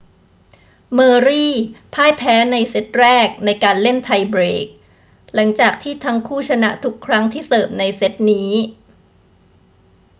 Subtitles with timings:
[0.93, 1.45] เมอร์รี
[1.93, 4.67] พ่ายแพ้ในเซตแรกในการเล่นไทเบรก
[5.33, 8.51] หลังจากที่ทั้งคู่ชนะทุกครั้งที่เสิร์ฟในเซตนี้